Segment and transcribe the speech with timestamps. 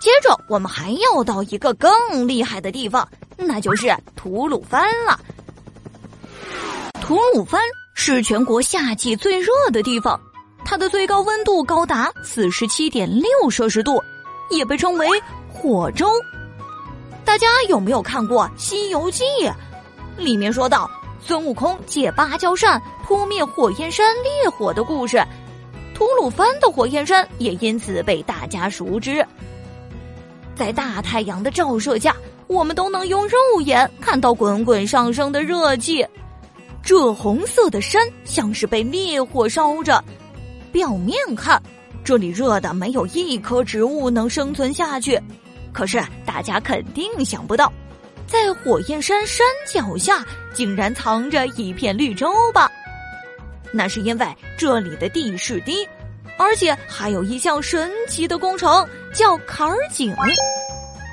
[0.00, 5.20] 接着，我们还要到一个更厉害的地方，那就是吐鲁番了。
[7.02, 7.60] 吐鲁番
[7.94, 10.18] 是全国夏季最热的地方，
[10.64, 14.02] 它的最高温度高达四十七点六摄氏度，
[14.48, 15.06] 也被称为
[15.52, 16.10] 火州。
[17.22, 19.22] 大家有没有看过《西游记》？
[20.16, 20.90] 里面说到
[21.20, 25.22] 孙悟空借芭蕉扇扑灭火焰山烈火的故事，
[25.94, 29.24] 吐鲁番的火焰山也因此被大家熟知。
[30.60, 32.14] 在大太阳的照射下，
[32.46, 36.06] 我们都能用肉眼看到滚滚上升的热气。
[36.82, 40.04] 这红色的山像是被烈火烧着，
[40.70, 41.58] 表面看，
[42.04, 45.18] 这里热的没有一棵植物能生存下去。
[45.72, 47.72] 可是大家肯定想不到，
[48.26, 52.70] 在火焰山山脚下竟然藏着一片绿洲吧？
[53.72, 54.26] 那是因为
[54.58, 55.88] 这里的地势低。
[56.36, 60.14] 而且还有一项神奇的工程，叫坎儿井，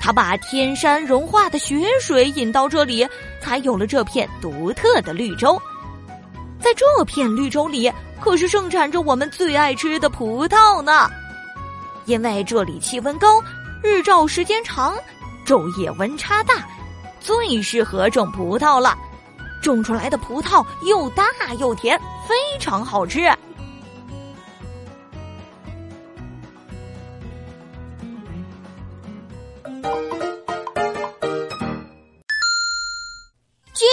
[0.02, 3.08] 它把天山融化的雪水引到这里，
[3.41, 5.60] 才有了这片独特的绿洲。
[6.60, 11.10] 在这片绿洲里，可是盛产着我们最爱吃的葡萄呢。
[12.05, 13.41] 因为这里气温高，
[13.84, 14.96] 日照时间长，
[15.46, 16.68] 昼夜温差大，
[17.20, 18.98] 最适合种葡萄了。
[19.62, 21.26] 种出来的葡萄又大
[21.60, 23.30] 又甜，非常好吃。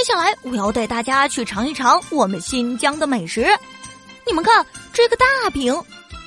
[0.04, 3.46] 接下来我要带大家去尝一尝我们新疆的美食。
[4.26, 5.74] 你们看这个大饼，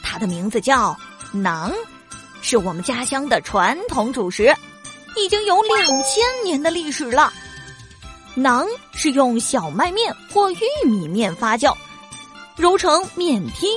[0.02, 0.98] 它的名字叫
[1.32, 1.72] 馕，
[2.42, 4.52] 是我们家乡的传统主食，
[5.16, 7.32] 已经有两千年的历史了。
[8.36, 11.72] 馕是用小麦面或玉米面发酵，
[12.56, 13.68] 揉成面坯，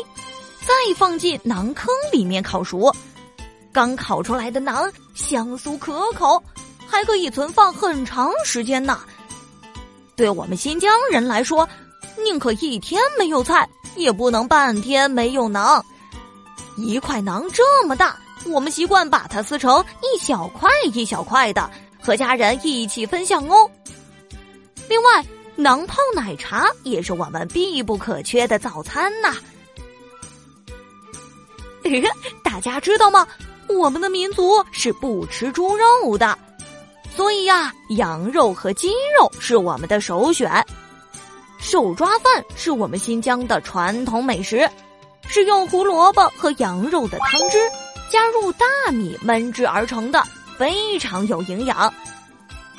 [0.63, 2.91] 再放进馕坑里面烤熟。
[3.71, 6.43] 刚烤出来的馕香酥可口，
[6.89, 8.99] 还可以存放很长时间呢。
[10.21, 11.67] 对我们新疆人来说，
[12.23, 15.83] 宁可一天没有菜，也不能半天没有馕。
[16.77, 21.71] 一块馕这么大，我们习惯把它撕成一小块一小块的，
[22.03, 23.67] 和家人一起分享哦。
[24.91, 25.25] 另外，
[25.57, 29.35] 馕泡奶茶也是我们必不可缺的早餐呐。
[32.45, 33.27] 大家知道吗？
[33.71, 36.39] 我们的民族是不吃猪肉的。
[37.17, 38.89] 所以呀，羊肉和鸡
[39.19, 40.65] 肉是我们的首选。
[41.59, 44.69] 手抓饭是我们新疆的传统美食，
[45.29, 47.59] 是用胡萝卜和羊肉的汤汁
[48.11, 50.25] 加入大米焖制而成的，
[50.57, 51.93] 非常有营养。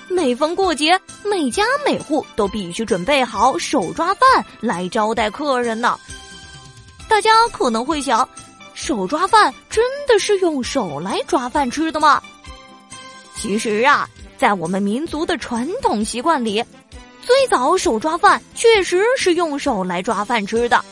[0.10, 5.98] 每逢过节，每家每户都必须准备好手抓饭来招待客人呢。
[7.08, 8.28] 大家可能会想，
[8.74, 12.22] 手抓饭真的是用手来抓饭吃的吗？
[13.36, 14.10] 其实啊。
[14.42, 16.66] 在我们民族的传统习惯里，
[17.22, 20.84] 最早手抓饭确实是用手来抓饭吃的。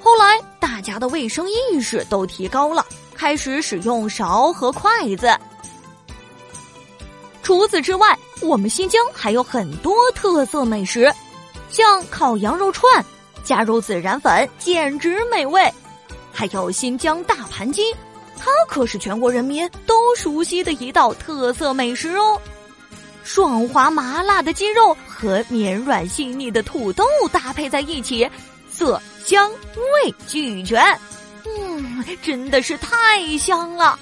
[0.00, 2.84] 后来大家的卫生意识都提高了，
[3.14, 5.32] 开始使用勺和筷子。
[7.40, 11.08] 除此之外，我们新疆还有很多特色美食，
[11.70, 13.04] 像烤羊肉串，
[13.44, 15.70] 加入孜然粉简直美味；
[16.32, 17.94] 还有新疆大盘鸡，
[18.36, 22.36] 它可是全国人民都熟悉的一道特色美食哦。
[23.26, 28.30] 爽滑麻辣的鸡肉和绵软细腻的土豆搭配在一起，
[28.70, 30.80] 色香味俱全，
[31.44, 33.98] 嗯，真的是太香了。